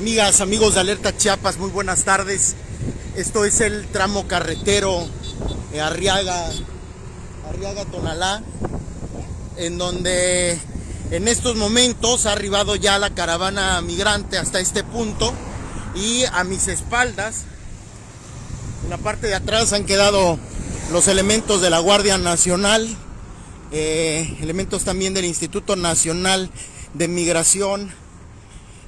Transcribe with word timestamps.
Amigas, 0.00 0.40
amigos 0.40 0.72
de 0.72 0.80
Alerta 0.80 1.14
Chiapas, 1.14 1.58
muy 1.58 1.68
buenas 1.68 2.04
tardes. 2.04 2.54
Esto 3.16 3.44
es 3.44 3.60
el 3.60 3.86
tramo 3.88 4.26
carretero 4.26 5.06
eh, 5.74 5.80
Arriaga, 5.82 6.50
Arriaga 7.46 7.84
Tonalá, 7.84 8.42
en 9.58 9.76
donde 9.76 10.58
en 11.10 11.28
estos 11.28 11.54
momentos 11.56 12.24
ha 12.24 12.32
arribado 12.32 12.76
ya 12.76 12.98
la 12.98 13.10
caravana 13.10 13.78
migrante 13.82 14.38
hasta 14.38 14.58
este 14.58 14.82
punto 14.84 15.34
y 15.94 16.24
a 16.32 16.44
mis 16.44 16.68
espaldas, 16.68 17.42
en 18.84 18.88
la 18.88 18.96
parte 18.96 19.26
de 19.26 19.34
atrás 19.34 19.74
han 19.74 19.84
quedado 19.84 20.38
los 20.92 21.08
elementos 21.08 21.60
de 21.60 21.68
la 21.68 21.78
Guardia 21.78 22.16
Nacional, 22.16 22.88
eh, 23.70 24.38
elementos 24.40 24.82
también 24.82 25.12
del 25.12 25.26
Instituto 25.26 25.76
Nacional 25.76 26.50
de 26.94 27.06
Migración 27.06 27.92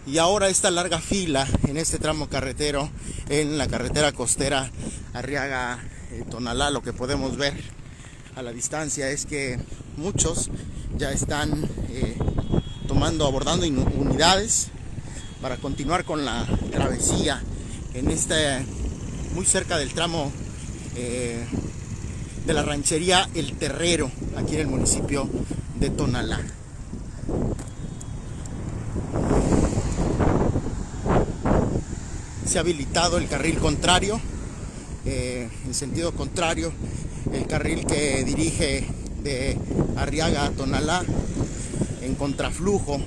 y 0.07 0.19
ahora 0.19 0.49
esta 0.49 0.71
larga 0.71 1.01
fila 1.01 1.47
en 1.69 1.77
este 1.77 1.99
tramo 1.99 2.29
carretero 2.29 2.91
en 3.29 3.57
la 3.57 3.69
carretera 3.69 4.13
costera 4.13 4.71
Arriaga 5.13 5.79
eh, 6.11 6.25
Tonalá 6.29 6.71
lo 6.71 6.83
que 6.83 6.93
podemos 6.93 7.37
ver 7.37 7.55
a 8.35 8.43
la 8.43 8.53
distancia 8.53 9.11
es 9.11 9.27
que 9.27 9.59
muchos 9.97 10.51
ya 10.97 11.13
están 11.13 11.69
eh, 11.91 12.17
tomando 12.89 13.27
abordando 13.27 13.67
unidades 13.67 14.69
para 15.41 15.57
continuar 15.57 16.05
con 16.05 16.25
la 16.25 16.47
travesía 16.73 17.43
en 17.95 18.11
este 18.11 18.65
muy 19.35 19.47
cerca 19.47 19.79
del 19.79 19.93
tramo 19.93 20.33
eh, 20.97 21.47
de 22.45 22.53
la 22.53 22.63
ranchería 22.63 23.29
El 23.35 23.57
Terrero 23.57 24.11
aquí 24.37 24.55
en 24.55 24.63
el 24.63 24.67
municipio 24.67 25.29
de 25.79 25.91
Tonalá 25.91 26.41
se 32.53 32.59
ha 32.59 32.61
habilitado 32.61 33.17
el 33.17 33.29
carril 33.29 33.57
contrario, 33.57 34.21
eh, 35.07 35.49
en 35.65 35.73
sentido 35.73 36.13
contrario, 36.13 36.71
el 37.33 37.47
carril 37.47 37.87
que 37.87 38.23
dirige 38.25 38.87
de 39.23 39.57
Arriaga 39.97 40.45
a 40.45 40.51
Tonalá 40.51 41.03
en 42.03 42.15
contraflujo 42.15 43.01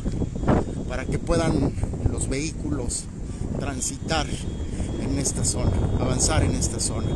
para 0.90 1.06
que 1.06 1.20
puedan 1.20 1.74
los 2.12 2.28
vehículos 2.28 3.04
transitar 3.60 4.26
en 5.04 5.20
esta 5.20 5.46
zona, 5.46 5.78
avanzar 6.00 6.44
en 6.44 6.56
esta 6.56 6.80
zona. 6.80 7.12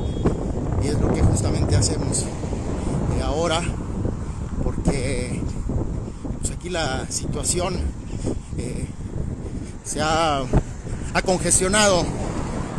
Y 0.84 0.88
es 0.90 1.02
lo 1.02 1.12
que 1.12 1.24
justamente 1.24 1.76
hacemos 1.76 2.26
ahora, 3.24 3.60
porque 4.64 5.42
pues 6.42 6.52
aquí 6.52 6.70
la 6.70 7.10
situación 7.10 7.74
eh, 8.60 8.86
se 9.84 10.00
ha 10.00 10.46
congestionado 11.26 12.19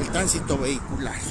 el 0.01 0.09
tránsito 0.11 0.59
vehicular. 0.59 1.30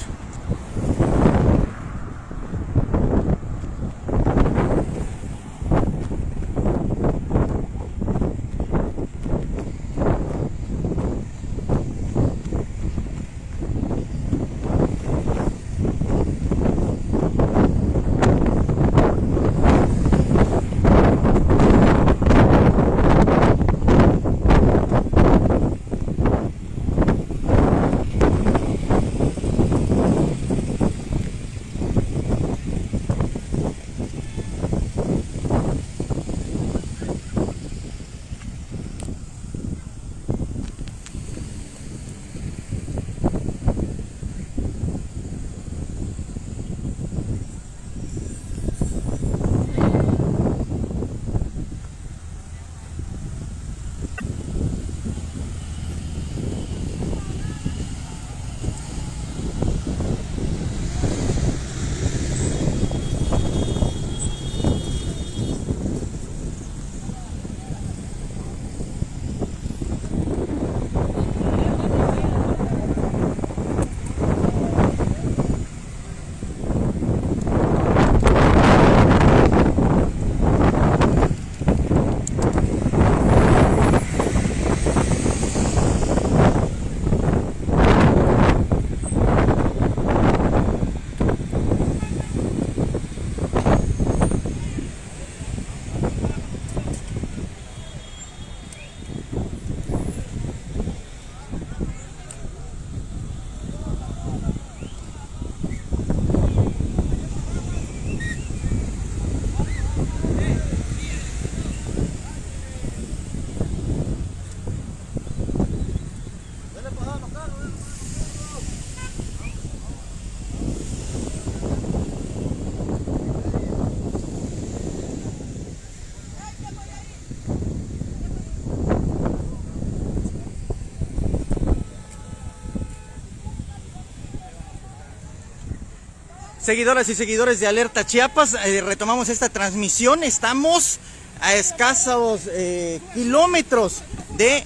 Seguidoras 136.62 137.08
y 137.08 137.14
seguidores 137.14 137.58
de 137.58 137.66
Alerta 137.66 138.04
Chiapas, 138.04 138.54
eh, 138.66 138.82
retomamos 138.82 139.30
esta 139.30 139.48
transmisión. 139.48 140.22
Estamos 140.22 140.98
a 141.40 141.54
escasos 141.54 142.42
eh, 142.52 143.00
kilómetros 143.14 144.02
de 144.36 144.62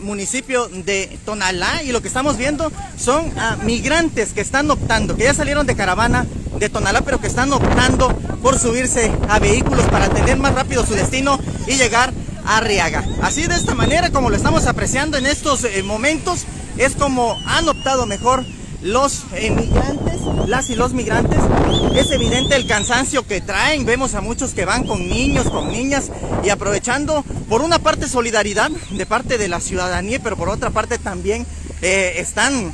municipio 0.00 0.66
de 0.66 1.16
Tonalá 1.24 1.84
y 1.84 1.92
lo 1.92 2.02
que 2.02 2.08
estamos 2.08 2.36
viendo 2.36 2.72
son 2.98 3.32
ah, 3.38 3.56
migrantes 3.62 4.32
que 4.32 4.40
están 4.40 4.68
optando, 4.72 5.16
que 5.16 5.22
ya 5.22 5.34
salieron 5.34 5.64
de 5.64 5.76
caravana 5.76 6.26
de 6.58 6.68
Tonalá, 6.68 7.02
pero 7.02 7.20
que 7.20 7.28
están 7.28 7.52
optando 7.52 8.08
por 8.42 8.58
subirse 8.58 9.12
a 9.28 9.38
vehículos 9.38 9.84
para 9.86 10.08
tener 10.08 10.38
más 10.38 10.54
rápido 10.54 10.84
su 10.84 10.94
destino 10.94 11.38
y 11.68 11.76
llegar 11.76 12.12
a 12.44 12.56
Arriaga. 12.56 13.04
Así 13.22 13.46
de 13.46 13.54
esta 13.54 13.76
manera, 13.76 14.10
como 14.10 14.28
lo 14.28 14.34
estamos 14.34 14.66
apreciando 14.66 15.16
en 15.16 15.26
estos 15.26 15.62
eh, 15.62 15.84
momentos, 15.84 16.46
es 16.78 16.96
como 16.96 17.40
han 17.46 17.68
optado 17.68 18.06
mejor 18.06 18.44
los 18.82 19.24
migrantes, 19.32 20.20
las 20.46 20.70
y 20.70 20.74
los 20.74 20.92
migrantes. 20.92 21.38
Es 21.94 22.10
evidente 22.10 22.56
el 22.56 22.66
cansancio 22.66 23.26
que 23.26 23.40
traen. 23.40 23.84
Vemos 23.84 24.14
a 24.14 24.20
muchos 24.20 24.54
que 24.54 24.64
van 24.64 24.86
con 24.86 25.08
niños, 25.08 25.48
con 25.48 25.70
niñas 25.70 26.10
y 26.44 26.50
aprovechando 26.50 27.24
por 27.48 27.62
una 27.62 27.78
parte 27.78 28.08
solidaridad 28.08 28.70
de 28.70 29.06
parte 29.06 29.38
de 29.38 29.48
la 29.48 29.60
ciudadanía, 29.60 30.20
pero 30.22 30.36
por 30.36 30.48
otra 30.48 30.70
parte 30.70 30.98
también 30.98 31.46
eh, 31.80 32.14
están 32.16 32.72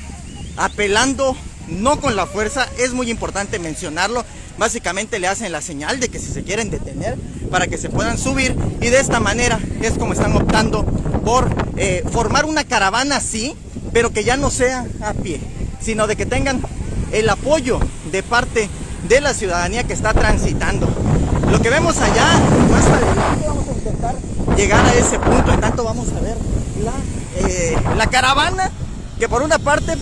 apelando 0.56 1.36
no 1.68 2.00
con 2.00 2.16
la 2.16 2.26
fuerza. 2.26 2.66
Es 2.78 2.92
muy 2.92 3.10
importante 3.10 3.58
mencionarlo. 3.58 4.24
Básicamente 4.56 5.18
le 5.18 5.28
hacen 5.28 5.52
la 5.52 5.60
señal 5.60 6.00
de 6.00 6.08
que 6.08 6.18
si 6.18 6.32
se 6.32 6.42
quieren 6.42 6.70
detener 6.70 7.16
para 7.50 7.66
que 7.66 7.78
se 7.78 7.90
puedan 7.90 8.18
subir 8.18 8.56
y 8.80 8.88
de 8.88 8.98
esta 8.98 9.20
manera 9.20 9.60
es 9.82 9.92
como 9.92 10.12
están 10.12 10.34
optando 10.36 10.84
por 11.24 11.48
eh, 11.76 12.02
formar 12.10 12.44
una 12.44 12.64
caravana 12.64 13.16
así, 13.16 13.54
pero 13.92 14.10
que 14.10 14.24
ya 14.24 14.36
no 14.36 14.50
sea 14.50 14.86
a 15.02 15.12
pie 15.14 15.40
sino 15.80 16.06
de 16.06 16.16
que 16.16 16.26
tengan 16.26 16.60
el 17.12 17.28
apoyo 17.28 17.80
de 18.10 18.22
parte 18.22 18.68
de 19.08 19.20
la 19.20 19.32
ciudadanía 19.32 19.84
que 19.84 19.92
está 19.92 20.12
transitando. 20.12 20.88
Lo 21.50 21.60
que 21.60 21.70
vemos 21.70 21.98
allá, 21.98 22.26
más 22.70 22.84
adelante 22.84 23.46
vamos 23.46 23.68
a 23.68 23.72
intentar 23.72 24.14
llegar 24.56 24.84
a 24.84 24.94
ese 24.94 25.18
punto, 25.18 25.52
en 25.52 25.60
tanto 25.60 25.84
vamos 25.84 26.08
a 26.12 26.20
ver 26.20 26.36
la 26.84 28.04
eh, 28.04 28.08
caravana, 28.10 28.70
que 29.18 29.28
por 29.28 29.42
una 29.42 29.58
parte, 29.58 29.94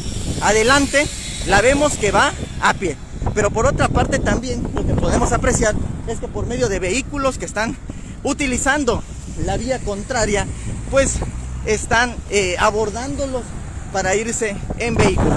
adelante, 0.43 1.06
la 1.47 1.61
vemos 1.61 1.97
que 1.97 2.11
va 2.11 2.33
a 2.61 2.75
pie. 2.75 2.97
Pero 3.35 3.50
por 3.50 3.67
otra 3.67 3.88
parte 3.88 4.19
también 4.19 4.67
lo 4.75 4.87
que 4.87 4.94
podemos 4.94 5.33
apreciar 5.33 5.75
es 6.09 6.19
que 6.19 6.29
por 6.29 6.47
medio 6.47 6.69
de 6.69 6.79
vehículos 6.79 7.38
que 7.38 7.44
están 7.44 7.77
utilizando 8.23 9.03
la 9.44 9.56
vía 9.56 9.79
contraria, 9.81 10.47
pues 10.91 11.17
están 11.67 12.15
eh, 12.31 12.56
abordándolos 12.59 13.43
para 13.97 14.15
irse 14.15 14.55
en 14.79 14.95
vehículo. 14.95 15.37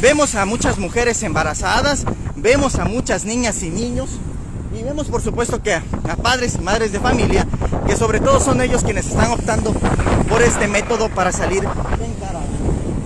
Vemos 0.00 0.34
a 0.34 0.44
muchas 0.44 0.78
mujeres 0.78 1.22
embarazadas, 1.22 2.04
vemos 2.34 2.74
a 2.80 2.84
muchas 2.84 3.24
niñas 3.24 3.62
y 3.62 3.70
niños 3.70 4.08
y 4.76 4.82
vemos 4.82 5.06
por 5.06 5.22
supuesto 5.22 5.62
que 5.62 5.74
a, 5.74 5.82
padres 6.20 6.56
y 6.56 6.60
madres 6.60 6.90
de 6.90 6.98
familia, 6.98 7.46
que 7.86 7.94
sobre 7.94 8.18
todo 8.18 8.40
son 8.40 8.62
ellos 8.62 8.82
quienes 8.82 9.06
están 9.06 9.30
optando 9.30 9.72
por 10.28 10.42
este 10.42 10.66
método 10.66 11.08
para 11.08 11.30
salir 11.30 11.62
en 11.62 12.14
caravana. 12.14 12.48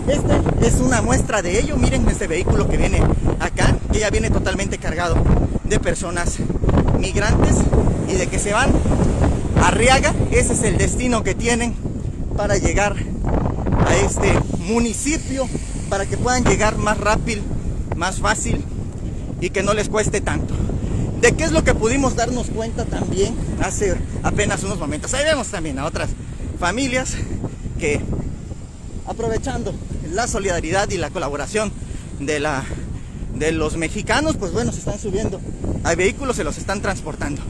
Este 0.08 0.66
es 0.66 0.80
una 0.80 1.02
muestra 1.02 1.42
de 1.42 1.60
ello. 1.60 1.76
Miren 1.76 2.08
este 2.08 2.26
vehículo 2.26 2.66
que 2.66 2.78
viene 2.78 3.02
acá, 3.40 3.76
que 3.92 3.98
ya 3.98 4.08
viene 4.08 4.30
totalmente 4.30 4.78
cargado 4.78 5.16
de 5.64 5.80
personas 5.80 6.38
migrantes 6.98 7.56
y 8.08 8.14
de 8.14 8.26
que 8.26 8.38
se 8.38 8.54
van 8.54 8.70
a 9.62 9.70
Riaga. 9.70 10.14
Ese 10.30 10.54
es 10.54 10.62
el 10.62 10.78
destino 10.78 11.22
que 11.22 11.34
tienen 11.34 11.74
para 12.38 12.56
llegar 12.56 12.96
a 13.86 13.96
este 13.96 14.32
municipio, 14.58 15.48
para 15.88 16.06
que 16.06 16.16
puedan 16.16 16.44
llegar 16.44 16.76
más 16.76 16.98
rápido, 16.98 17.42
más 17.96 18.20
fácil 18.20 18.64
y 19.40 19.50
que 19.50 19.62
no 19.62 19.74
les 19.74 19.88
cueste 19.88 20.20
tanto. 20.20 20.54
¿De 21.20 21.32
qué 21.32 21.44
es 21.44 21.52
lo 21.52 21.64
que 21.64 21.74
pudimos 21.74 22.16
darnos 22.16 22.48
cuenta 22.48 22.84
también 22.84 23.34
hace 23.62 23.96
apenas 24.22 24.62
unos 24.62 24.78
momentos? 24.78 25.14
Ahí 25.14 25.24
vemos 25.24 25.48
también 25.48 25.78
a 25.78 25.86
otras 25.86 26.10
familias 26.58 27.14
que 27.78 28.00
aprovechando 29.06 29.74
la 30.12 30.26
solidaridad 30.26 30.90
y 30.90 30.96
la 30.96 31.10
colaboración 31.10 31.72
de, 32.20 32.40
la, 32.40 32.64
de 33.34 33.52
los 33.52 33.76
mexicanos, 33.76 34.36
pues 34.36 34.52
bueno, 34.52 34.72
se 34.72 34.78
están 34.78 34.98
subiendo 34.98 35.40
a 35.82 35.94
vehículos, 35.94 36.36
se 36.36 36.44
los 36.44 36.58
están 36.58 36.80
transportando. 36.80 37.42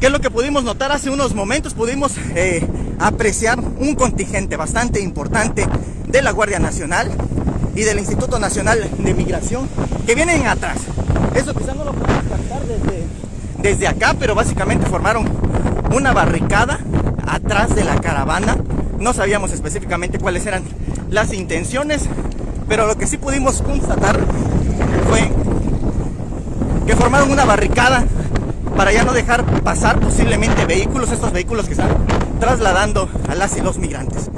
¿Qué 0.00 0.06
es 0.06 0.12
lo 0.12 0.20
que 0.20 0.30
pudimos 0.30 0.64
notar 0.64 0.92
hace 0.92 1.10
unos 1.10 1.34
momentos? 1.34 1.74
Pudimos 1.74 2.12
eh, 2.34 2.66
apreciar 2.98 3.58
un 3.58 3.94
contingente 3.94 4.56
bastante 4.56 5.00
importante 5.00 5.66
de 6.06 6.22
la 6.22 6.32
Guardia 6.32 6.58
Nacional 6.58 7.10
y 7.74 7.82
del 7.82 7.98
Instituto 7.98 8.38
Nacional 8.38 8.90
de 8.98 9.14
Migración 9.14 9.68
que 10.06 10.14
vienen 10.14 10.46
atrás. 10.46 10.78
Eso 11.34 11.54
quizás 11.54 11.76
no 11.76 11.84
lo 11.84 11.92
podemos 11.92 12.24
captar 12.24 12.62
desde, 12.66 13.04
desde 13.62 13.86
acá, 13.86 14.16
pero 14.18 14.34
básicamente 14.34 14.86
formaron 14.86 15.28
una 15.94 16.12
barricada 16.12 16.80
atrás 17.26 17.74
de 17.74 17.84
la 17.84 18.00
caravana. 18.00 18.56
No 18.98 19.12
sabíamos 19.12 19.52
específicamente 19.52 20.18
cuáles 20.18 20.44
eran 20.46 20.62
las 21.10 21.32
intenciones, 21.32 22.08
pero 22.68 22.86
lo 22.86 22.96
que 22.96 23.06
sí 23.06 23.16
pudimos 23.16 23.62
constatar 23.62 24.18
fue 25.08 25.30
que 26.86 26.96
formaron 26.96 27.30
una 27.30 27.44
barricada 27.44 28.04
para 28.76 28.92
ya 28.92 29.04
no 29.04 29.12
dejar 29.12 29.44
pasar 29.62 30.00
posiblemente 30.00 30.64
vehículos, 30.64 31.12
estos 31.12 31.32
vehículos 31.32 31.66
que 31.66 31.72
están 31.72 31.90
trasladando 32.38 33.08
a 33.28 33.34
las 33.34 33.56
y 33.56 33.60
los 33.60 33.78
migrantes. 33.78 34.30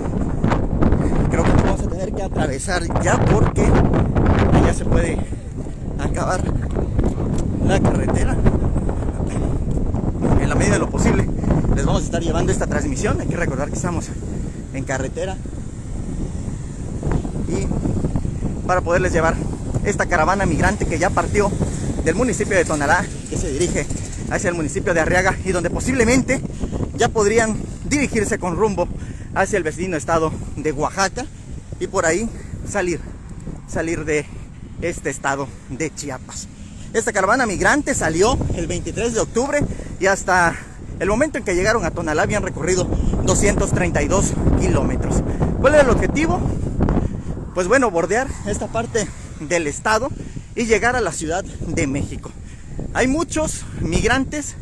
Creo 1.31 1.45
que 1.45 1.51
vamos 1.51 1.81
a 1.81 1.89
tener 1.89 2.13
que 2.13 2.23
atravesar 2.23 2.83
ya 3.03 3.19
porque 3.19 3.69
ya 4.65 4.75
se 4.75 4.85
puede 4.85 5.19
acabar 5.99 6.43
la 7.67 7.81
carretera. 7.81 8.37
En 10.41 10.49
la 10.49 10.55
medida 10.55 10.75
de 10.75 10.79
lo 10.81 10.91
posible 10.91 11.29
les 11.75 11.85
vamos 11.87 12.03
a 12.03 12.05
estar 12.05 12.23
llevando 12.23 12.53
esta 12.53 12.67
transmisión. 12.67 13.21
Hay 13.21 13.27
que 13.27 13.37
recordar 13.37 13.69
que 13.69 13.77
estamos 13.77 14.07
en 14.75 14.85
carretera 14.85 15.37
y 17.49 17.67
para 18.67 18.81
poderles 18.81 19.13
llevar 19.13 19.35
esta 19.85 20.07
caravana 20.07 20.47
migrante 20.47 20.87
que 20.87 20.99
ya 20.99 21.11
partió 21.11 21.51
del 22.05 22.15
municipio 22.15 22.57
de 22.57 22.65
Tonalá, 22.65 23.05
que 23.29 23.37
se 23.37 23.51
dirige 23.51 23.87
hacia 24.31 24.49
el 24.49 24.55
municipio 24.55 24.95
de 24.95 25.01
Arriaga 25.01 25.37
y 25.45 25.53
donde 25.53 25.71
posiblemente 25.71 26.41
ya 26.97 27.09
podrían 27.09 27.57
dirigirse 27.91 28.39
con 28.39 28.57
rumbo 28.57 28.89
hacia 29.35 29.59
el 29.59 29.63
vecino 29.63 29.99
estado 29.99 30.33
de 30.57 30.73
Oaxaca 30.73 31.27
y 31.79 31.87
por 31.87 32.07
ahí 32.07 32.27
salir, 32.67 33.01
salir 33.69 34.07
de 34.07 34.25
este 34.81 35.11
estado 35.11 35.47
de 35.69 35.95
Chiapas. 35.95 36.49
Esta 36.95 37.13
caravana 37.13 37.45
migrante 37.45 37.95
salió 37.95 38.39
el 38.57 38.67
23 38.67 39.13
de 39.13 39.21
octubre 39.21 39.61
y 40.01 40.07
hasta 40.07 40.57
el 40.99 41.09
momento 41.09 41.37
en 41.37 41.45
que 41.45 41.55
llegaron 41.55 41.85
a 41.85 41.91
Tonalá 41.91 42.23
habían 42.23 42.43
recorrido 42.43 42.85
232 43.25 44.33
kilómetros. 44.59 45.23
¿Cuál 45.61 45.75
era 45.75 45.83
el 45.83 45.91
objetivo? 45.91 46.41
pues 47.55 47.69
bueno, 47.69 47.91
bordear 47.91 48.29
esta 48.47 48.69
parte 48.69 49.07
del 49.41 49.67
estado 49.67 50.09
y 50.55 50.65
llegar 50.65 50.97
a 50.97 51.01
la 51.01 51.13
Ciudad 51.13 51.45
de 51.45 51.87
México. 51.87 52.31
Hay 52.95 53.07
muchos 53.07 53.65
migrantes 53.81 54.57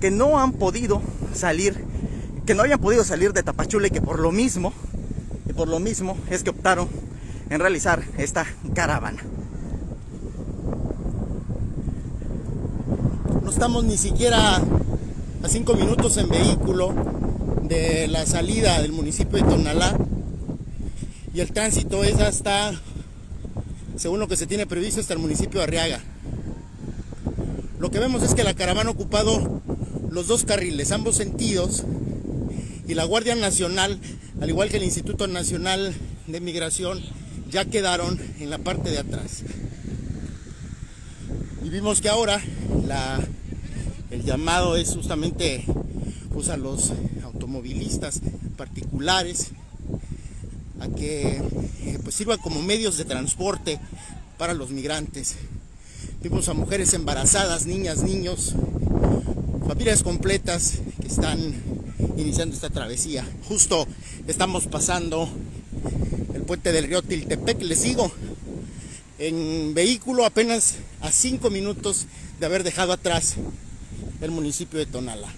que 0.00 0.10
no 0.10 0.38
han 0.38 0.52
podido 0.52 1.02
salir, 1.34 1.84
que 2.48 2.54
no 2.54 2.62
habían 2.62 2.80
podido 2.80 3.04
salir 3.04 3.34
de 3.34 3.42
Tapachula 3.42 3.88
y 3.88 3.90
que 3.90 4.00
por 4.00 4.18
lo 4.20 4.32
mismo, 4.32 4.72
por 5.54 5.68
lo 5.68 5.80
mismo 5.80 6.16
es 6.30 6.42
que 6.42 6.48
optaron 6.48 6.88
en 7.50 7.60
realizar 7.60 8.02
esta 8.16 8.46
caravana. 8.74 9.22
No 13.42 13.50
estamos 13.50 13.84
ni 13.84 13.98
siquiera 13.98 14.56
a 14.56 15.48
cinco 15.50 15.74
minutos 15.74 16.16
en 16.16 16.30
vehículo 16.30 16.94
de 17.64 18.08
la 18.08 18.24
salida 18.24 18.80
del 18.80 18.92
municipio 18.92 19.36
de 19.36 19.44
Tonalá 19.44 19.98
y 21.34 21.40
el 21.40 21.52
tránsito 21.52 22.02
es 22.02 22.18
hasta, 22.18 22.72
según 23.96 24.20
lo 24.20 24.26
que 24.26 24.38
se 24.38 24.46
tiene 24.46 24.66
previsto, 24.66 25.02
hasta 25.02 25.12
el 25.12 25.18
municipio 25.18 25.60
de 25.60 25.64
Arriaga. 25.64 26.00
Lo 27.78 27.90
que 27.90 27.98
vemos 27.98 28.22
es 28.22 28.34
que 28.34 28.42
la 28.42 28.54
caravana 28.54 28.88
ha 28.88 28.92
ocupado 28.94 29.60
los 30.10 30.28
dos 30.28 30.44
carriles, 30.44 30.92
ambos 30.92 31.16
sentidos, 31.16 31.84
y 32.88 32.94
la 32.94 33.04
Guardia 33.04 33.34
Nacional, 33.34 34.00
al 34.40 34.48
igual 34.48 34.70
que 34.70 34.78
el 34.78 34.84
Instituto 34.84 35.26
Nacional 35.26 35.94
de 36.26 36.40
Migración, 36.40 37.02
ya 37.50 37.66
quedaron 37.66 38.18
en 38.40 38.48
la 38.48 38.56
parte 38.58 38.90
de 38.90 38.98
atrás. 38.98 39.42
Y 41.62 41.68
vimos 41.68 42.00
que 42.00 42.08
ahora 42.08 42.42
el 44.10 44.24
llamado 44.24 44.76
es 44.76 44.88
justamente 44.94 45.66
pues, 46.32 46.48
a 46.48 46.56
los 46.56 46.92
automovilistas 47.24 48.22
particulares 48.56 49.48
a 50.80 50.88
que 50.88 51.42
eh, 51.82 51.98
pues 52.02 52.14
sirva 52.14 52.38
como 52.38 52.62
medios 52.62 52.96
de 52.96 53.04
transporte 53.04 53.78
para 54.38 54.54
los 54.54 54.70
migrantes. 54.70 55.36
Vimos 56.22 56.48
a 56.48 56.54
mujeres 56.54 56.94
embarazadas, 56.94 57.66
niñas, 57.66 58.02
niños, 58.02 58.54
familias 59.66 60.02
completas 60.02 60.78
que 61.02 61.08
están 61.08 61.67
iniciando 62.16 62.54
esta 62.54 62.70
travesía. 62.70 63.26
Justo 63.48 63.86
estamos 64.26 64.66
pasando 64.66 65.28
el 66.34 66.42
puente 66.42 66.72
del 66.72 66.86
río 66.86 67.02
Tiltepec, 67.02 67.62
les 67.62 67.82
digo, 67.82 68.10
en 69.18 69.74
vehículo 69.74 70.24
apenas 70.24 70.76
a 71.00 71.10
cinco 71.10 71.50
minutos 71.50 72.06
de 72.38 72.46
haber 72.46 72.62
dejado 72.62 72.92
atrás 72.92 73.34
el 74.20 74.30
municipio 74.30 74.78
de 74.78 74.86
Tonala. 74.86 75.28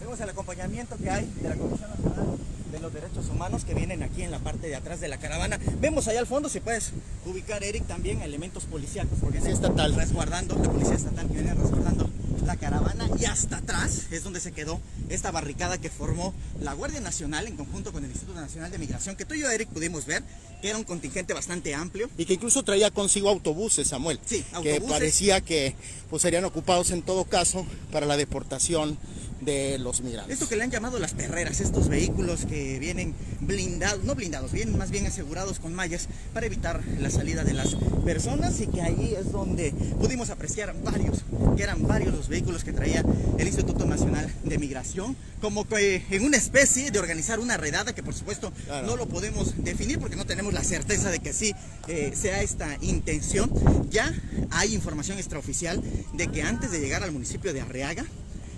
Vemos 0.00 0.20
el 0.20 0.28
acompañamiento 0.28 0.96
que 0.96 1.10
hay 1.10 1.30
de 1.40 1.48
la 1.48 1.56
Comisión 1.56 1.90
Nacional 1.90 2.38
de 2.72 2.80
los 2.80 2.92
derechos 2.92 3.28
humanos 3.28 3.64
que 3.64 3.72
vienen 3.72 4.02
aquí 4.02 4.22
en 4.22 4.32
la 4.32 4.40
parte 4.40 4.66
de 4.66 4.74
atrás 4.74 5.00
de 5.00 5.06
la 5.06 5.18
caravana. 5.18 5.60
Vemos 5.80 6.08
allá 6.08 6.18
al 6.18 6.26
fondo, 6.26 6.48
si 6.48 6.58
puedes 6.58 6.90
ubicar, 7.24 7.62
Eric, 7.62 7.86
también 7.86 8.20
elementos 8.20 8.64
policíacos, 8.64 9.18
porque 9.20 9.38
es 9.38 9.46
estatal 9.46 9.94
resguardando, 9.94 10.56
la 10.56 10.70
policía 10.70 10.94
estatal 10.96 11.28
que 11.28 11.34
viene 11.34 11.54
resguardando 11.54 12.10
la 12.44 12.56
caravana 12.56 13.08
y 13.18 13.24
hasta 13.24 13.58
atrás 13.58 14.06
es 14.10 14.24
donde 14.24 14.40
se 14.40 14.52
quedó 14.52 14.80
esta 15.08 15.30
barricada 15.30 15.78
que 15.78 15.90
formó 15.90 16.34
la 16.60 16.74
Guardia 16.74 17.00
Nacional 17.00 17.46
en 17.46 17.56
conjunto 17.56 17.92
con 17.92 18.04
el 18.04 18.10
Instituto 18.10 18.40
Nacional 18.40 18.70
de 18.70 18.78
Migración, 18.78 19.16
que 19.16 19.24
tú 19.24 19.34
y 19.34 19.40
yo, 19.40 19.50
Eric, 19.50 19.68
pudimos 19.68 20.06
ver 20.06 20.22
que 20.60 20.70
era 20.70 20.78
un 20.78 20.84
contingente 20.84 21.34
bastante 21.34 21.74
amplio. 21.74 22.08
Y 22.16 22.24
que 22.24 22.34
incluso 22.34 22.62
traía 22.62 22.90
consigo 22.90 23.28
autobuses, 23.28 23.88
Samuel. 23.88 24.18
Sí, 24.24 24.44
Que 24.62 24.80
parecía 24.80 25.40
que 25.40 25.74
pues, 26.08 26.22
serían 26.22 26.44
ocupados 26.44 26.90
en 26.90 27.02
todo 27.02 27.24
caso 27.24 27.66
para 27.92 28.06
la 28.06 28.16
deportación 28.16 28.98
de 29.44 29.78
los 29.78 30.02
migrantes. 30.02 30.34
Esto 30.34 30.48
que 30.48 30.56
le 30.56 30.64
han 30.64 30.70
llamado 30.70 30.98
las 30.98 31.12
perreras, 31.14 31.60
estos 31.60 31.88
vehículos 31.88 32.46
que 32.46 32.78
vienen 32.78 33.14
blindados, 33.40 34.04
no 34.04 34.14
blindados, 34.14 34.52
vienen 34.52 34.76
más 34.78 34.90
bien 34.90 35.06
asegurados 35.06 35.58
con 35.58 35.74
mallas 35.74 36.08
para 36.32 36.46
evitar 36.46 36.82
la 36.98 37.10
salida 37.10 37.44
de 37.44 37.54
las 37.54 37.76
personas 38.04 38.60
y 38.60 38.66
que 38.66 38.82
ahí 38.82 39.14
es 39.18 39.32
donde 39.32 39.72
pudimos 40.00 40.30
apreciar 40.30 40.74
varios, 40.82 41.24
que 41.56 41.62
eran 41.62 41.86
varios 41.86 42.14
los 42.14 42.28
vehículos 42.28 42.64
que 42.64 42.72
traía 42.72 43.04
el 43.38 43.46
Instituto 43.46 43.86
Nacional 43.86 44.32
de 44.44 44.58
Migración, 44.58 45.16
como 45.40 45.66
que 45.66 46.02
en 46.10 46.24
una 46.24 46.36
especie 46.36 46.90
de 46.90 46.98
organizar 46.98 47.40
una 47.40 47.56
redada 47.56 47.94
que 47.94 48.02
por 48.02 48.14
supuesto 48.14 48.52
no 48.84 48.96
lo 48.96 49.06
podemos 49.06 49.54
definir 49.62 49.98
porque 49.98 50.16
no 50.16 50.24
tenemos 50.24 50.52
la 50.52 50.64
certeza 50.64 51.10
de 51.10 51.18
que 51.18 51.32
sí 51.32 51.54
eh, 51.88 52.12
sea 52.14 52.42
esta 52.42 52.76
intención. 52.80 53.50
Ya 53.90 54.12
hay 54.50 54.74
información 54.74 55.18
extraoficial 55.18 55.82
de 56.12 56.28
que 56.28 56.42
antes 56.42 56.70
de 56.70 56.80
llegar 56.80 57.02
al 57.02 57.12
municipio 57.12 57.52
de 57.52 57.60
Arreaga, 57.60 58.04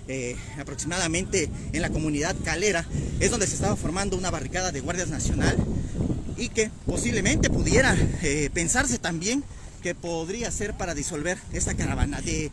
eh, 0.07 0.35
aproximadamente 0.59 1.49
en 1.73 1.81
la 1.81 1.89
comunidad 1.89 2.35
calera, 2.43 2.85
es 3.19 3.31
donde 3.31 3.47
se 3.47 3.55
estaba 3.55 3.75
formando 3.75 4.17
una 4.17 4.31
barricada 4.31 4.71
de 4.71 4.81
Guardias 4.81 5.09
Nacional 5.09 5.57
y 6.37 6.49
que 6.49 6.71
posiblemente 6.85 7.49
pudiera 7.49 7.95
eh, 8.21 8.49
pensarse 8.53 8.99
también 8.99 9.43
que 9.81 9.95
podría 9.95 10.51
ser 10.51 10.73
para 10.75 10.93
disolver 10.93 11.37
esta 11.53 11.73
caravana. 11.75 12.21
De, 12.21 12.51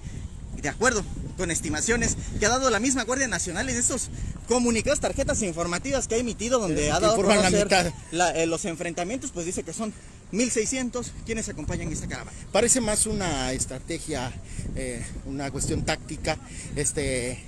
de 0.60 0.68
acuerdo 0.68 1.04
con 1.36 1.50
estimaciones 1.50 2.16
que 2.38 2.46
ha 2.46 2.48
dado 2.48 2.70
la 2.70 2.80
misma 2.80 3.04
Guardia 3.04 3.28
Nacional 3.28 3.68
en 3.68 3.76
estos 3.76 4.08
comunicados, 4.48 5.00
tarjetas 5.00 5.42
informativas 5.42 6.06
que 6.08 6.14
ha 6.14 6.18
emitido, 6.18 6.58
donde 6.58 6.90
ha 6.90 7.00
dado 7.00 7.14
a 7.14 7.16
conocer 7.16 7.92
eh, 8.12 8.46
los 8.46 8.64
enfrentamientos, 8.64 9.30
pues 9.32 9.46
dice 9.46 9.62
que 9.62 9.72
son 9.72 9.92
1.600 10.34 11.06
quienes 11.24 11.48
acompañan 11.48 11.90
esta 11.92 12.08
caravana. 12.08 12.36
Parece 12.52 12.80
más 12.80 13.06
una 13.06 13.52
estrategia, 13.52 14.32
eh, 14.74 15.02
una 15.26 15.50
cuestión 15.50 15.84
táctica, 15.84 16.36
este, 16.74 17.38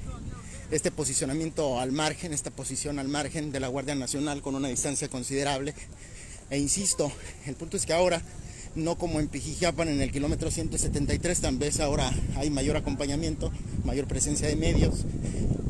este 0.71 0.91
posicionamiento 0.91 1.81
al 1.81 1.93
margen, 1.93 2.33
esta 2.33 2.51
posición 2.51 2.99
al 2.99 3.09
margen 3.09 3.51
de 3.51 3.61
la 3.61 3.69
Guardia 3.69 3.95
Nacional 3.95 4.41
con 4.41 4.55
una 4.55 4.69
distancia 4.69 5.09
considerable. 5.09 5.75
E 6.49 6.59
insisto, 6.59 7.11
el 7.47 7.57
punto 7.57 7.77
es 7.77 7.87
que 7.87 7.93
ahora 7.93 8.23
no 8.77 8.97
como 8.97 9.19
en 9.21 9.29
Pijijiapan 9.29 9.89
en 9.89 10.01
el 10.01 10.13
kilómetro 10.13 10.51
173, 10.51 11.41
tal 11.41 11.57
vez 11.57 11.81
ahora 11.81 12.13
hay 12.37 12.51
mayor 12.51 12.77
acompañamiento, 12.77 13.51
mayor 13.85 14.07
presencia 14.07 14.47
de 14.47 14.55
medios 14.55 15.07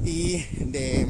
y 0.05 0.39
de 0.59 1.07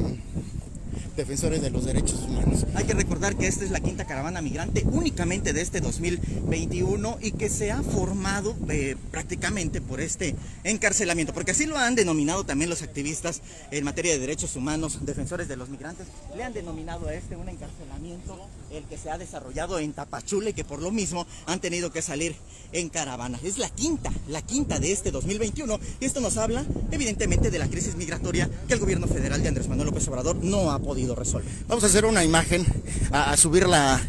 defensores 1.17 1.61
de 1.61 1.71
los 1.71 1.83
derechos 1.83 2.19
humanos. 2.23 2.65
Hay 2.75 2.85
que 2.85 2.93
recordar 2.93 3.35
que 3.35 3.47
esta 3.47 3.65
es 3.65 3.71
la 3.71 3.79
quinta 3.79 4.05
caravana 4.05 4.41
migrante 4.41 4.83
únicamente 4.85 5.51
de 5.51 5.61
este 5.61 5.81
2021 5.81 7.17
y 7.21 7.31
que 7.31 7.49
se 7.49 7.71
ha 7.71 7.81
formado 7.81 8.55
eh, 8.69 8.95
prácticamente 9.11 9.81
por 9.81 9.99
este 9.99 10.35
encarcelamiento, 10.63 11.33
porque 11.33 11.51
así 11.51 11.65
lo 11.65 11.77
han 11.77 11.95
denominado 11.95 12.45
también 12.45 12.69
los 12.69 12.83
activistas 12.83 13.41
en 13.71 13.83
materia 13.83 14.13
de 14.13 14.19
derechos 14.19 14.55
humanos, 14.55 14.99
defensores 15.05 15.47
de 15.47 15.57
los 15.57 15.69
migrantes, 15.69 16.07
le 16.35 16.43
han 16.43 16.53
denominado 16.53 17.07
a 17.07 17.13
este 17.15 17.35
un 17.35 17.49
encarcelamiento, 17.49 18.47
el 18.71 18.83
que 18.83 18.97
se 18.97 19.09
ha 19.09 19.17
desarrollado 19.17 19.79
en 19.79 19.93
Tapachule, 19.93 20.53
que 20.53 20.63
por 20.63 20.81
lo 20.81 20.91
mismo 20.91 21.25
han 21.47 21.59
tenido 21.59 21.91
que 21.91 22.01
salir 22.03 22.35
en 22.73 22.89
caravana. 22.89 23.39
Es 23.43 23.57
la 23.57 23.69
quinta, 23.69 24.11
la 24.27 24.41
quinta 24.43 24.79
de 24.79 24.91
este 24.91 25.09
2021 25.09 25.79
y 25.99 26.05
esto 26.05 26.19
nos 26.19 26.37
habla 26.37 26.63
evidentemente 26.91 27.49
de 27.49 27.59
la 27.59 27.67
crisis 27.67 27.95
migratoria 27.95 28.49
que 28.67 28.73
el 28.73 28.79
gobierno 28.79 29.07
federal 29.07 29.41
de 29.41 29.47
Andrés 29.47 29.67
Manuel 29.67 29.87
López 29.87 30.07
Obrador 30.09 30.35
no 30.35 30.71
ha 30.71 30.79
podido 30.79 31.06
resolver. 31.15 31.51
Vamos 31.67 31.83
a 31.83 31.87
hacer 31.87 32.05
una 32.05 32.23
imagen, 32.23 32.65
a, 33.11 33.35
subir 33.37 33.67
la, 33.67 33.99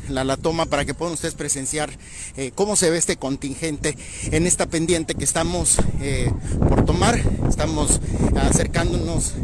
toma 0.41 0.67
para 0.67 0.85
que 0.85 0.95
puedan 0.95 1.15
ustedes 1.15 1.35
presenciar 1.35 1.91
eh, 2.37 2.53
cómo 2.55 2.77
se 2.77 2.91
ve 2.91 2.99
este 2.99 3.17
contingente 3.17 3.97
en 4.31 4.47
esta 4.47 4.67
pendiente 4.67 5.15
que 5.15 5.25
estamos 5.25 5.77
eh, 6.01 6.31
por 6.69 6.85
tomar. 6.85 7.21
Estamos 7.49 8.01
acercándonos 8.37 9.35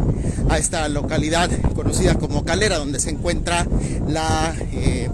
a 0.49 0.59
esta 0.59 0.89
localidad 0.89 1.51
conocida 1.75 2.15
como 2.15 2.45
Calera, 2.45 2.79
donde 2.79 3.01
se 3.01 3.11
encuentra 3.11 3.67
la... 4.09 4.55
Eh, 4.73 5.09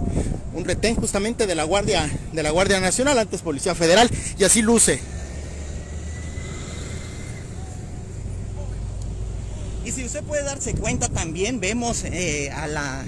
un 0.52 0.64
retén 0.64 0.96
justamente 0.96 1.46
de 1.46 1.54
la 1.54 1.64
Guardia 1.64 2.10
de 2.32 2.42
la 2.42 2.50
Guardia 2.50 2.80
Nacional, 2.80 3.18
antes 3.18 3.40
Policía 3.40 3.74
Federal, 3.74 4.10
y 4.36 4.44
así 4.44 4.62
luce 4.62 5.00
Y 9.90 9.92
si 9.92 10.04
usted 10.04 10.22
puede 10.22 10.44
darse 10.44 10.72
cuenta 10.74 11.08
también 11.08 11.58
vemos 11.58 12.04
eh, 12.04 12.48
a 12.52 12.68
la 12.68 13.02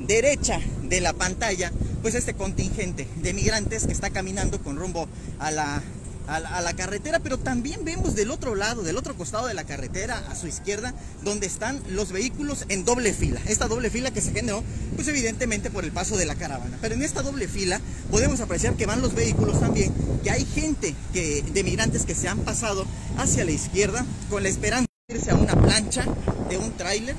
derecha 0.00 0.58
de 0.82 1.00
la 1.00 1.12
pantalla 1.12 1.70
pues 2.02 2.16
este 2.16 2.34
contingente 2.34 3.06
de 3.22 3.32
migrantes 3.32 3.86
que 3.86 3.92
está 3.92 4.10
caminando 4.10 4.60
con 4.60 4.76
rumbo 4.76 5.08
a 5.38 5.52
la, 5.52 5.80
a 6.26 6.60
la, 6.60 6.74
carretera, 6.74 7.20
pero 7.20 7.38
también 7.38 7.84
vemos 7.84 8.16
del 8.16 8.32
otro 8.32 8.56
lado, 8.56 8.82
del 8.82 8.96
otro 8.96 9.14
costado 9.14 9.46
de 9.46 9.54
la 9.54 9.62
carretera, 9.62 10.18
a 10.28 10.34
su 10.34 10.48
izquierda, 10.48 10.92
donde 11.22 11.46
están 11.46 11.80
los 11.88 12.10
vehículos 12.10 12.64
en 12.68 12.84
doble 12.84 13.12
fila. 13.12 13.40
Esta 13.46 13.68
doble 13.68 13.88
fila 13.88 14.10
que 14.10 14.20
se 14.20 14.32
generó, 14.32 14.64
pues 14.96 15.06
evidentemente 15.06 15.70
por 15.70 15.84
el 15.84 15.92
paso 15.92 16.16
de 16.16 16.26
la 16.26 16.34
caravana. 16.34 16.78
Pero 16.80 16.96
en 16.96 17.04
esta 17.04 17.22
doble 17.22 17.46
fila 17.46 17.80
podemos 18.10 18.40
apreciar 18.40 18.74
que 18.74 18.86
van 18.86 19.02
los 19.02 19.14
vehículos 19.14 19.60
también, 19.60 19.94
que 20.24 20.32
hay 20.32 20.44
gente 20.44 20.96
que, 21.12 21.42
de 21.42 21.62
migrantes 21.62 22.04
que 22.04 22.16
se 22.16 22.26
han 22.26 22.40
pasado 22.40 22.86
hacia 23.18 23.44
la 23.44 23.52
izquierda 23.52 24.04
con 24.28 24.42
la 24.42 24.48
esperanza 24.48 24.93
irse 25.08 25.32
a 25.32 25.34
una 25.34 25.54
plancha 25.54 26.02
de 26.48 26.56
un 26.56 26.78
tráiler 26.78 27.14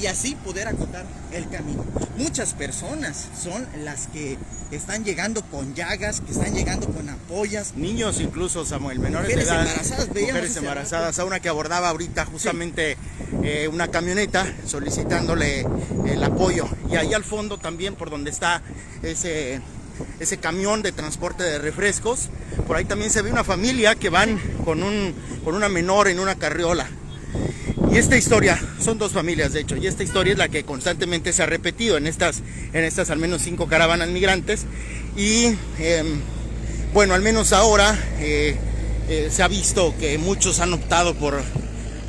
y 0.00 0.06
así 0.06 0.36
poder 0.36 0.68
acotar 0.68 1.04
el 1.32 1.48
camino. 1.50 1.84
Muchas 2.16 2.54
personas 2.54 3.28
son 3.36 3.66
las 3.82 4.06
que 4.06 4.38
están 4.70 5.04
llegando 5.04 5.42
con 5.42 5.74
llagas, 5.74 6.20
que 6.20 6.30
están 6.30 6.54
llegando 6.54 6.86
con 6.86 7.08
apoyas. 7.08 7.74
Niños 7.74 8.20
incluso, 8.20 8.64
Samuel, 8.64 9.00
menores 9.00 9.34
de 9.34 9.42
edad. 9.42 9.62
Embarazadas, 9.62 10.08
mujeres 10.10 10.56
embarazadas, 10.56 11.18
a 11.18 11.24
una 11.24 11.40
que 11.40 11.48
abordaba 11.48 11.88
ahorita 11.88 12.24
justamente 12.24 12.96
eh, 13.42 13.66
una 13.66 13.88
camioneta 13.88 14.46
solicitándole 14.64 15.66
el 16.06 16.22
apoyo. 16.22 16.68
Y 16.88 16.94
ahí 16.94 17.14
al 17.14 17.24
fondo 17.24 17.58
también 17.58 17.96
por 17.96 18.10
donde 18.10 18.30
está 18.30 18.62
ese, 19.02 19.60
ese 20.20 20.36
camión 20.36 20.82
de 20.82 20.92
transporte 20.92 21.42
de 21.42 21.58
refrescos, 21.58 22.28
por 22.68 22.76
ahí 22.76 22.84
también 22.84 23.10
se 23.10 23.22
ve 23.22 23.32
una 23.32 23.42
familia 23.42 23.96
que 23.96 24.08
van 24.08 24.38
con, 24.64 24.84
un, 24.84 25.12
con 25.42 25.56
una 25.56 25.68
menor 25.68 26.06
en 26.06 26.20
una 26.20 26.36
carriola. 26.36 26.88
Y 27.94 27.98
esta 27.98 28.16
historia, 28.16 28.60
son 28.80 28.98
dos 28.98 29.12
familias 29.12 29.52
de 29.52 29.60
hecho, 29.60 29.76
y 29.76 29.86
esta 29.86 30.02
historia 30.02 30.32
es 30.32 30.38
la 30.38 30.48
que 30.48 30.64
constantemente 30.64 31.32
se 31.32 31.44
ha 31.44 31.46
repetido 31.46 31.96
en 31.96 32.08
estas, 32.08 32.42
en 32.72 32.82
estas 32.82 33.08
al 33.10 33.20
menos 33.20 33.40
cinco 33.42 33.68
caravanas 33.68 34.08
migrantes. 34.08 34.66
Y 35.16 35.54
em, 35.78 36.20
bueno, 36.92 37.14
al 37.14 37.22
menos 37.22 37.52
ahora 37.52 37.96
eh, 38.18 38.56
eh, 39.08 39.28
se 39.30 39.44
ha 39.44 39.46
visto 39.46 39.94
que 40.00 40.18
muchos 40.18 40.58
han 40.58 40.72
optado 40.72 41.14
por, 41.14 41.40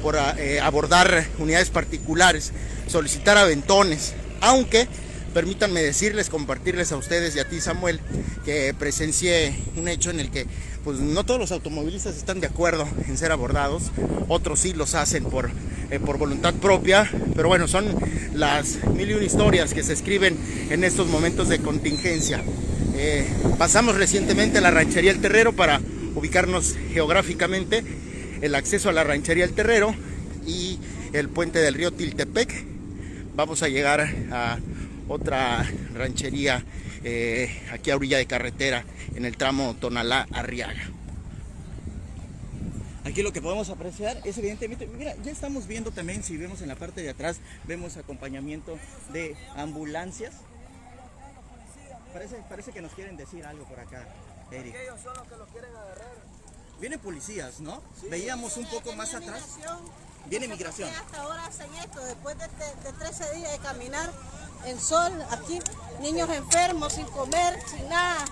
por 0.01 0.17
eh, 0.39 0.59
abordar 0.59 1.27
unidades 1.37 1.69
particulares, 1.69 2.51
solicitar 2.87 3.37
aventones, 3.37 4.15
aunque 4.41 4.87
permítanme 5.35 5.83
decirles, 5.83 6.29
compartirles 6.31 6.93
a 6.93 6.97
ustedes 6.97 7.35
y 7.35 7.39
a 7.39 7.47
ti 7.47 7.61
Samuel, 7.61 7.99
que 8.43 8.73
presencié 8.73 9.53
un 9.75 9.87
hecho 9.87 10.09
en 10.09 10.19
el 10.19 10.31
que 10.31 10.47
pues 10.85 10.99
no 10.99 11.25
todos 11.25 11.39
los 11.39 11.51
automovilistas 11.51 12.15
están 12.15 12.39
de 12.39 12.45
acuerdo 12.45 12.87
en 13.07 13.17
ser 13.17 13.31
abordados, 13.31 13.91
otros 14.27 14.59
sí 14.59 14.73
los 14.73 14.93
hacen 14.93 15.23
por, 15.23 15.49
eh, 15.89 15.99
por 15.99 16.19
voluntad 16.19 16.53
propia, 16.53 17.09
pero 17.35 17.47
bueno, 17.47 17.67
son 17.67 17.87
las 18.35 18.85
mil 18.93 19.09
y 19.09 19.13
una 19.15 19.23
historias 19.25 19.73
que 19.73 19.81
se 19.81 19.93
escriben 19.93 20.37
en 20.69 20.83
estos 20.83 21.07
momentos 21.07 21.49
de 21.49 21.57
contingencia. 21.57 22.43
Eh, 22.93 23.27
pasamos 23.57 23.95
recientemente 23.95 24.59
a 24.59 24.61
la 24.61 24.69
ranchería 24.69 25.09
El 25.09 25.21
Terrero 25.21 25.53
para 25.53 25.81
ubicarnos 26.13 26.75
geográficamente, 26.93 27.83
el 28.41 28.53
acceso 28.53 28.87
a 28.87 28.93
la 28.93 29.03
ranchería 29.03 29.43
El 29.43 29.53
Terrero 29.53 29.95
y 30.45 30.77
el 31.13 31.29
puente 31.29 31.57
del 31.59 31.73
río 31.73 31.93
Tiltepec. 31.93 32.63
Vamos 33.35 33.63
a 33.63 33.69
llegar 33.69 34.07
a 34.31 34.59
otra 35.07 35.67
ranchería 35.95 36.63
eh, 37.03 37.49
aquí 37.71 37.89
a 37.89 37.95
orilla 37.95 38.19
de 38.19 38.27
carretera 38.27 38.85
en 39.15 39.25
el 39.25 39.37
tramo 39.37 39.75
Tonalá-Arriaga. 39.75 40.83
Aquí 43.05 43.21
lo 43.21 43.31
que 43.31 43.41
podemos 43.41 43.69
apreciar 43.69 44.19
es 44.23 44.37
evidentemente, 44.37 44.87
mira, 44.87 45.15
ya 45.23 45.31
estamos 45.31 45.67
viendo 45.67 45.91
también, 45.91 46.23
si 46.23 46.37
vemos 46.37 46.61
en 46.61 46.67
la 46.67 46.75
parte 46.75 47.01
de 47.01 47.09
atrás, 47.09 47.37
vemos 47.65 47.97
acompañamiento 47.97 48.77
de 49.13 49.35
ambulancias. 49.55 50.33
Parece, 52.13 52.37
parece 52.49 52.71
que 52.71 52.81
nos 52.81 52.93
quieren 52.93 53.15
decir 53.15 53.45
algo 53.45 53.63
por 53.65 53.79
acá, 53.79 54.07
Eric. 54.51 54.75
Ellos 54.75 54.99
son 55.01 55.13
los 55.15 55.27
que 55.27 55.35
los 55.37 55.49
quieren 55.49 55.75
agarrar. 55.75 56.15
Vienen 56.79 56.99
policías, 56.99 57.59
¿no? 57.59 57.81
Veíamos 58.09 58.57
un 58.57 58.65
poco 58.65 58.93
más 58.93 59.13
atrás. 59.13 59.59
Viene 60.27 60.47
migración. 60.47 60.89
Hasta 60.89 61.21
ahora 61.21 61.45
hacen 61.45 61.73
esto, 61.75 62.03
después 62.03 62.35
de, 62.39 62.47
de 62.47 62.97
13 62.97 63.35
días 63.35 63.51
de 63.51 63.59
caminar, 63.59 64.11
en 64.65 64.79
sol, 64.79 65.13
aquí, 65.29 65.59
niños 66.01 66.27
enfermos, 66.31 66.93
sin 66.93 67.05
comer, 67.05 67.59
sin 67.69 67.87
nada. 67.87 68.25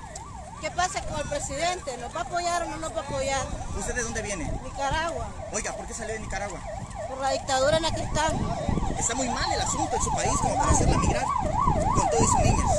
¿Qué 0.64 0.72
pasa 0.72 1.02
con 1.02 1.20
el 1.20 1.28
presidente? 1.28 1.98
¿Nos 1.98 2.16
va 2.16 2.22
a 2.22 2.24
apoyar 2.24 2.64
o 2.64 2.66
no 2.70 2.78
nos 2.78 2.96
va 2.96 3.02
a 3.02 3.04
apoyar? 3.04 3.46
¿Usted 3.78 3.96
de 3.96 4.02
dónde 4.02 4.22
viene? 4.22 4.50
Nicaragua. 4.64 5.28
Oiga, 5.52 5.74
¿por 5.74 5.86
qué 5.86 5.94
salió 5.94 6.14
de 6.14 6.22
Nicaragua? 6.22 6.58
Por 7.10 7.20
la 7.20 7.32
dictadura 7.32 7.76
en 7.76 7.84
la 7.84 7.92
que 7.92 8.02
estamos. 8.02 8.60
Está 8.98 9.14
muy 9.14 9.28
mal 9.28 9.52
el 9.52 9.60
asunto 9.60 9.94
en 9.94 10.02
su 10.02 10.10
país 10.12 10.32
como 10.42 10.56
para 10.56 10.72
hacerla 10.72 10.98
migrar 11.00 11.26
con 11.26 12.10
todos 12.10 12.30
sus 12.32 12.40
niños. 12.40 12.72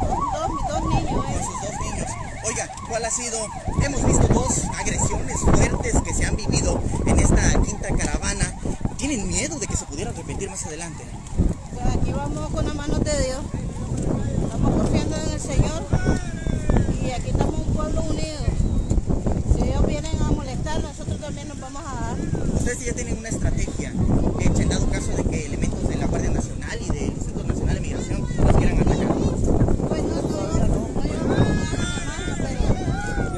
Con 0.00 0.32
todos 0.32 0.50
mis 0.50 0.66
dos 0.66 0.82
niños. 0.82 1.24
¿eh? 1.24 1.32
Con 1.32 1.44
sus 1.44 1.62
dos 1.62 1.80
niños. 1.80 2.10
Oiga, 2.46 2.68
¿cuál 2.88 3.04
ha 3.04 3.10
sido? 3.10 3.46
Hemos 3.80 4.04
visto 4.04 4.26
dos 4.34 4.64
agresiones 4.76 5.38
fuertes 5.38 6.02
que 6.02 6.12
se 6.12 6.26
han 6.26 6.34
vivido 6.34 6.82
en 7.06 7.16
esta 7.20 7.62
quinta 7.62 7.96
caravana. 7.96 8.56
¿Tienen 8.96 9.28
miedo 9.28 9.56
de 9.60 9.68
que 9.68 9.76
se 9.76 9.84
pudiera 9.84 10.10
repetir 10.10 10.50
más 10.50 10.66
adelante? 10.66 11.04
aquí 11.96 12.12
vamos 12.12 12.50
con 12.50 12.66
las 12.66 12.74
manos 12.74 13.04
de 13.04 13.22
Dios. 13.22 13.40
Estamos 14.42 14.82
confiando 14.82 15.16
en 15.16 15.30
el 15.30 15.40
Señor 15.40 15.90
y 17.10 17.12
aquí 17.12 17.30
estamos 17.30 17.54
un 17.66 17.74
pueblo 17.74 18.02
unido. 18.02 18.44
Si 19.52 19.62
ellos 19.68 19.84
vienen 19.84 20.16
a 20.22 20.30
molestar, 20.30 20.80
nosotros 20.80 21.18
también 21.18 21.48
nos 21.48 21.58
vamos 21.58 21.82
a 21.84 22.00
dar. 22.00 22.16
Ustedes 22.54 22.86
ya 22.86 22.92
tienen 22.92 23.18
una 23.18 23.28
estrategia 23.30 23.92
hecha 24.38 24.62
en 24.62 24.68
dado 24.68 24.88
caso 24.88 25.10
de 25.16 25.24
que 25.24 25.46
elementos 25.46 25.88
de 25.88 25.96
la 25.96 26.06
Guardia 26.06 26.30
Nacional 26.30 26.78
y 26.80 26.86
del 26.86 27.06
Instituto 27.06 27.44
Nacional 27.48 27.74
de 27.74 27.80
Migración 27.80 28.20
los 28.20 28.56
quieran 28.56 28.80
atacar. 28.80 29.06
Pues 29.88 30.02
no, 30.04 30.22
no, 30.22 30.68
no, 30.68 30.88
pero, 31.02 31.18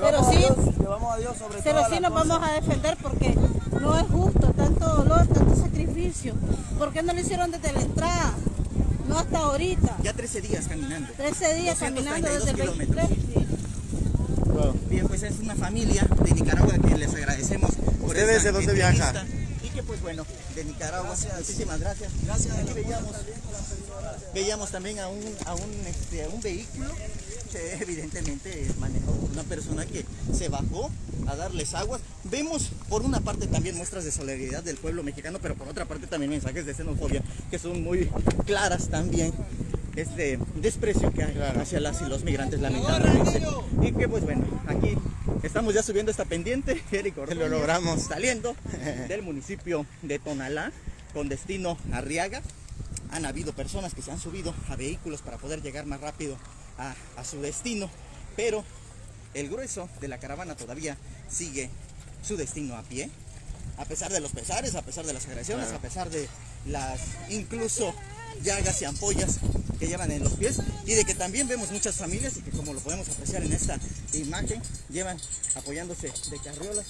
pero 0.03 0.31
sí, 0.31 0.45
pero 1.65 1.81
sí 1.89 2.01
nos 2.01 2.13
vamos 2.13 2.41
a 2.43 2.53
defender 2.53 2.99
porque 3.01 3.35
no 3.81 3.99
es 3.99 4.07
justo 4.09 4.53
tanto 4.55 4.87
dolor, 4.87 5.27
tanto 5.29 5.57
sacrificio. 5.57 6.35
¿Por 6.79 6.93
qué 6.93 7.03
no 7.03 7.15
lo 7.15 7.21
hicieron 7.21 7.51
desde 7.51 7.73
la 7.73 7.81
entrada? 7.81 8.35
No 9.09 9.19
hasta 9.19 9.39
ahorita. 9.39 9.97
Ya 10.03 10.13
13 10.13 10.43
días 10.43 10.69
caminando. 10.69 11.09
13 11.17 11.55
días 11.55 11.79
caminando 11.79 12.29
desde 12.29 12.51
el 12.51 12.57
232 12.57 12.79
23. 12.79 13.42
Bien, 14.89 15.09
pues 15.09 15.23
es 15.23 15.39
una 15.39 15.57
familia 15.57 16.07
de 16.25 16.33
Nicaragua 16.33 16.75
que 16.79 16.99
les 16.99 17.15
agradecemos 17.15 17.71
por 18.01 18.11
¿Ustedes 18.11 18.45
de 18.45 18.53
dónde 18.53 18.75
viajan? 18.75 19.27
Y 19.65 19.69
que 19.71 19.83
pues 19.83 20.03
bueno, 20.03 20.27
de 20.55 20.65
Nicaragua. 20.65 21.17
Muchísimas 21.39 21.81
gracias. 21.81 22.13
Gracias. 22.27 22.59
Aquí 22.59 22.73
veíamos, 22.75 23.13
veíamos 24.35 24.71
también 24.71 24.99
a 24.99 25.09
un, 25.09 25.23
a 25.47 25.55
un, 25.55 25.71
este, 25.87 26.25
a 26.25 26.29
un 26.29 26.41
vehículo 26.43 26.91
que 27.51 27.75
evidentemente 27.81 28.67
manejó 28.79 29.13
una 29.33 29.43
persona 29.45 29.87
que 29.87 30.05
se 30.37 30.49
bajó 30.49 30.91
a 31.27 31.37
darles 31.37 31.73
aguas. 31.75 32.03
Vemos 32.25 32.71
por 32.91 33.03
una 33.03 33.21
parte 33.21 33.47
también 33.47 33.77
muestras 33.77 34.05
de 34.05 34.13
solidaridad 34.13 34.63
del 34.63 34.77
pueblo 34.77 35.03
mexicano, 35.03 35.39
pero 35.41 35.55
por 35.55 35.69
otra 35.69 35.87
parte 35.87 36.07
también 36.07 36.31
mensajes 36.31 36.67
de 36.67 36.75
xenofobia 36.75 37.23
que 37.51 37.59
son 37.59 37.83
muy 37.83 38.11
claras 38.45 38.89
también. 38.89 39.33
Este 39.97 40.39
desprecio 40.57 41.13
que 41.13 41.23
hay 41.23 41.39
hacia 41.61 41.79
las 41.81 42.01
y 42.01 42.07
los 42.07 42.25
migrantes 42.25 42.61
lamentablemente. 42.61 43.43
Y 43.83 43.93
que 43.93 44.09
pues 44.09 44.25
bueno, 44.25 44.47
aquí 44.67 44.97
estamos 45.43 45.75
ya 45.75 45.83
subiendo 45.83 46.11
esta 46.11 46.25
pendiente, 46.25 46.83
Eric 46.93 47.17
Lo 47.35 47.49
logramos. 47.49 48.03
saliendo 48.03 48.57
del 49.09 49.23
municipio 49.23 49.85
de 50.01 50.19
Tonalá 50.19 50.73
con 51.13 51.29
destino 51.29 51.77
a 51.93 51.99
Arriaga. 51.99 52.41
Han 53.11 53.27
habido 53.27 53.53
personas 53.53 53.93
que 53.93 54.01
se 54.01 54.11
han 54.11 54.19
subido 54.19 54.55
a 54.71 54.77
vehículos 54.77 55.21
para 55.21 55.37
poder 55.37 55.61
llegar 55.61 55.85
más 55.85 56.01
rápido 56.01 56.39
a, 56.79 56.95
a 57.19 57.25
su 57.25 57.43
destino, 57.43 57.91
pero 58.37 58.65
el 59.35 59.51
grueso 59.51 59.91
de 60.01 60.09
la 60.09 60.17
caravana 60.19 60.57
todavía 60.57 60.97
sigue 61.29 61.69
su 62.23 62.39
destino 62.39 62.77
a 62.77 62.83
pie, 62.83 63.11
a 63.77 63.85
pesar 63.85 64.11
de 64.11 64.21
los 64.21 64.33
pesares, 64.33 64.75
a 64.75 64.83
pesar 64.83 65.05
de 65.05 65.13
las 65.13 65.27
agresiones, 65.27 65.73
a 65.73 65.79
pesar 65.79 66.09
de 66.09 66.27
las 66.67 67.01
incluso 67.29 67.95
llagas 68.43 68.81
y 68.83 68.85
ampollas 68.85 69.39
que 69.79 69.87
llevan 69.89 70.11
en 70.13 70.23
los 70.23 70.35
pies 70.35 70.57
y 70.87 70.95
de 70.95 71.05
que 71.05 71.15
también 71.15 71.49
vemos 71.49 71.71
muchas 71.73 71.97
familias 71.97 72.35
y 72.37 72.43
que 72.43 72.51
como 72.51 72.73
lo 72.73 72.81
podemos 72.81 73.09
apreciar 73.09 73.43
en 73.43 73.53
esta 73.53 73.79
imagen 74.13 74.63
llevan 74.91 75.19
apoyándose 75.57 76.13
de 76.31 76.39
carriolas 76.39 76.87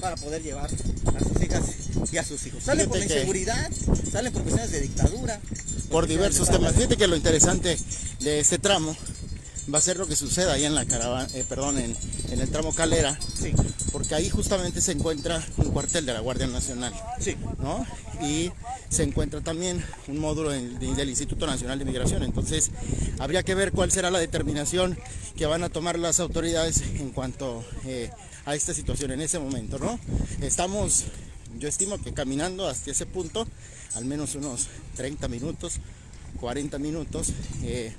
para 0.00 0.16
poder 0.16 0.42
llevar 0.42 0.70
a 0.70 1.18
sus 1.20 1.42
hijas 1.42 1.62
y 2.12 2.16
a 2.18 2.24
sus 2.24 2.46
hijos. 2.46 2.62
Salen 2.62 2.88
por 2.88 2.96
la 2.98 3.02
Fíjate 3.04 3.14
que- 3.14 3.20
inseguridad, 3.20 3.70
salen 4.10 4.32
por 4.32 4.42
cuestiones 4.42 4.70
de 4.72 4.80
dictadura, 4.80 5.40
por 5.90 6.06
diversos 6.06 6.48
temas. 6.50 6.74
Fíjate 6.74 6.96
que 6.96 7.06
lo 7.06 7.16
interesante 7.16 7.76
de 8.20 8.40
este 8.40 8.58
tramo 8.58 8.96
va 9.72 9.78
a 9.78 9.82
ser 9.82 9.96
lo 9.96 10.06
que 10.06 10.16
suceda 10.16 10.54
ahí 10.54 10.64
en 10.64 10.74
la 10.74 10.84
caravana, 10.86 11.28
eh, 11.34 11.44
perdón, 11.48 11.78
en, 11.78 11.96
en 12.30 12.40
el 12.40 12.48
tramo 12.50 12.74
Calera, 12.74 13.18
Sí, 13.40 13.52
porque 13.92 14.14
ahí 14.14 14.28
justamente 14.30 14.80
se 14.80 14.92
encuentra 14.92 15.44
un 15.56 15.70
cuartel 15.70 16.06
de 16.06 16.12
la 16.14 16.20
Guardia 16.20 16.46
Nacional, 16.46 16.92
sí. 17.20 17.36
¿no? 17.58 17.84
Y 18.22 18.50
se 18.92 19.02
encuentra 19.02 19.40
también 19.40 19.82
un 20.06 20.18
módulo 20.18 20.50
del, 20.50 21.08
Instituto 21.08 21.46
Nacional 21.46 21.78
de 21.78 21.86
Migración. 21.86 22.22
Entonces, 22.22 22.70
habría 23.18 23.42
que 23.42 23.54
ver 23.54 23.72
cuál 23.72 23.90
será 23.90 24.10
la 24.10 24.18
determinación 24.18 24.98
que 25.34 25.46
van 25.46 25.64
a 25.64 25.70
tomar 25.70 25.98
las 25.98 26.20
autoridades 26.20 26.82
en 26.82 27.08
cuanto 27.10 27.64
eh, 27.86 28.10
a 28.44 28.54
esta 28.54 28.74
situación 28.74 29.10
en 29.12 29.22
ese 29.22 29.38
momento, 29.38 29.78
¿no? 29.78 29.98
Estamos, 30.42 31.04
yo 31.58 31.68
estimo 31.68 31.96
que 32.02 32.12
caminando 32.12 32.68
hasta 32.68 32.90
ese 32.90 33.06
punto, 33.06 33.48
al 33.94 34.04
menos 34.04 34.34
unos 34.34 34.68
30 34.96 35.26
minutos, 35.28 35.76
40 36.38 36.78
minutos, 36.78 37.28
eh, 37.62 37.94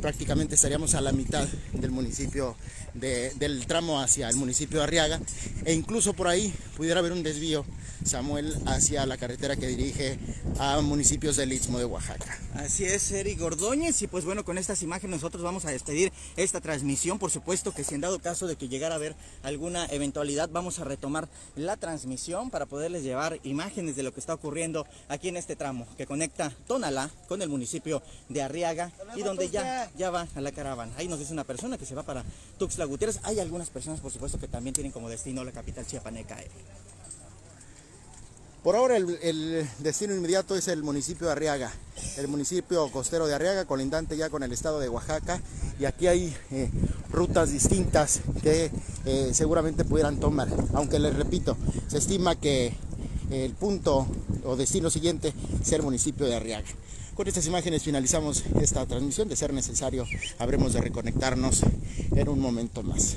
prácticamente 0.00 0.54
estaríamos 0.54 0.94
a 0.94 1.02
la 1.02 1.12
mitad 1.12 1.46
del 1.74 1.90
municipio, 1.90 2.56
de- 2.94 3.34
del 3.34 3.66
tramo 3.66 4.00
hacia 4.00 4.30
el 4.30 4.36
municipio 4.36 4.78
de 4.78 4.84
Arriaga, 4.84 5.20
e 5.66 5.74
incluso 5.74 6.14
por 6.14 6.28
ahí 6.28 6.54
pudiera 6.76 7.00
haber 7.00 7.12
un 7.12 7.22
desvío, 7.22 7.66
Samuel, 8.04 8.56
hacia 8.66 9.06
la 9.06 9.16
carretera 9.16 9.56
que 9.56 9.66
dirige 9.66 10.18
a 10.58 10.80
municipios 10.80 11.36
del 11.36 11.52
Istmo 11.52 11.78
de 11.78 11.84
Oaxaca. 11.84 12.38
Así 12.54 12.84
es, 12.84 13.10
Eric 13.12 13.40
Ordóñez. 13.42 14.00
Y 14.02 14.06
pues 14.06 14.24
bueno, 14.24 14.44
con 14.44 14.58
estas 14.58 14.82
imágenes 14.82 15.16
nosotros 15.16 15.42
vamos 15.42 15.64
a 15.64 15.70
despedir 15.70 16.12
esta 16.36 16.60
transmisión. 16.60 17.18
Por 17.18 17.30
supuesto 17.30 17.72
que 17.72 17.84
si 17.84 17.94
en 17.94 18.00
dado 18.00 18.18
caso 18.18 18.46
de 18.46 18.56
que 18.56 18.68
llegara 18.68 18.94
a 18.94 18.96
haber 18.96 19.14
alguna 19.42 19.86
eventualidad, 19.86 20.48
vamos 20.50 20.78
a 20.78 20.84
retomar 20.84 21.28
la 21.56 21.76
transmisión 21.76 22.50
para 22.50 22.66
poderles 22.66 23.02
llevar 23.02 23.38
imágenes 23.44 23.96
de 23.96 24.02
lo 24.02 24.12
que 24.12 24.20
está 24.20 24.34
ocurriendo 24.34 24.86
aquí 25.08 25.28
en 25.28 25.36
este 25.36 25.56
tramo 25.56 25.86
que 25.96 26.06
conecta 26.06 26.52
Tonalá 26.66 27.10
con 27.28 27.42
el 27.42 27.48
municipio 27.48 28.02
de 28.28 28.42
Arriaga 28.42 28.92
y 29.16 29.22
donde 29.22 29.50
ya, 29.50 29.90
ya 29.96 30.10
va 30.10 30.26
a 30.34 30.40
la 30.40 30.52
caravana. 30.52 30.92
Ahí 30.96 31.08
nos 31.08 31.18
dice 31.18 31.32
una 31.32 31.44
persona 31.44 31.78
que 31.78 31.86
se 31.86 31.94
va 31.94 32.02
para 32.02 32.24
Tuxtla 32.58 32.84
Gutiérrez. 32.84 33.20
Hay 33.24 33.40
algunas 33.40 33.70
personas, 33.70 34.00
por 34.00 34.12
supuesto, 34.12 34.38
que 34.38 34.48
también 34.48 34.74
tienen 34.74 34.92
como 34.92 35.08
destino 35.08 35.44
la 35.44 35.52
capital 35.52 35.86
chiapaneca. 35.86 36.38
Eric. 36.38 36.87
Por 38.68 38.76
ahora 38.76 38.98
el, 38.98 39.66
destino 39.78 40.14
inmediato 40.14 40.54
es 40.54 40.68
el 40.68 40.82
municipio 40.82 41.26
de 41.26 41.32
Arriaga, 41.32 41.72
el 42.18 42.28
municipio 42.28 42.86
costero 42.90 43.26
de 43.26 43.34
Arriaga, 43.34 43.64
colindante 43.64 44.14
ya 44.14 44.28
con 44.28 44.42
el 44.42 44.52
estado 44.52 44.78
de 44.78 44.90
Oaxaca, 44.90 45.40
y 45.80 45.86
aquí 45.86 46.06
hay 46.06 46.36
eh, 46.50 46.68
rutas 47.10 47.50
distintas 47.50 48.20
que 48.42 48.70
eh, 49.06 49.30
seguramente 49.32 49.86
pudieran 49.86 50.20
tomar, 50.20 50.48
aunque 50.74 50.98
les 50.98 51.16
repito, 51.16 51.56
se 51.86 51.96
estima 51.96 52.36
que 52.36 52.74
el 53.30 53.54
punto 53.54 54.06
o 54.44 54.54
destino 54.54 54.90
siguiente 54.90 55.32
sea 55.62 55.78
el 55.78 55.82
municipio 55.82 56.26
de 56.26 56.36
Arriaga. 56.36 56.68
Con 57.14 57.26
estas 57.26 57.46
imágenes 57.46 57.82
finalizamos 57.82 58.44
esta 58.60 58.84
transmisión, 58.84 59.30
de 59.30 59.36
ser 59.36 59.54
necesario 59.54 60.04
habremos 60.38 60.74
de 60.74 60.82
reconectarnos 60.82 61.62
en 62.14 62.28
un 62.28 62.38
momento 62.38 62.82
más. 62.82 63.16